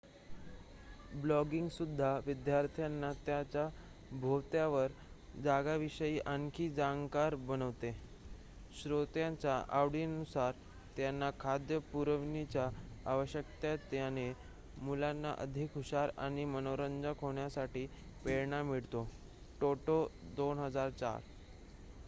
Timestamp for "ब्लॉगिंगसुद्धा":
1.13-2.07